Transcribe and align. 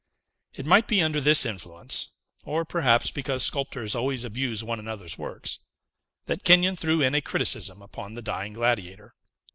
It 0.55 0.65
might 0.65 0.87
be 0.87 0.99
under 1.03 1.21
this 1.21 1.45
influence 1.45 2.09
or, 2.43 2.65
perhaps, 2.65 3.11
because 3.11 3.45
sculptors 3.45 3.93
always 3.93 4.23
abuse 4.23 4.63
one 4.63 4.79
another's 4.79 5.15
works 5.19 5.59
that 6.25 6.43
Kenyon 6.43 6.75
threw 6.75 7.03
in 7.03 7.13
a 7.13 7.21
criticism 7.21 7.83
upon 7.83 8.15
the 8.15 8.23
Dying 8.23 8.53
Gladiator. 8.53 9.13